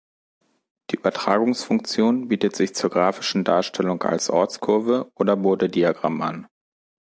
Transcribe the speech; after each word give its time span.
Die 0.89 0.95
Übertragungsfunktion 0.95 2.27
bietet 2.27 2.55
sich 2.55 2.73
zur 2.73 2.89
graphischen 2.89 3.43
Darstellung 3.43 4.01
als 4.01 4.31
Ortskurve 4.31 5.11
oder 5.13 5.35
Bodediagramm 5.37 6.19
an. 6.23 6.47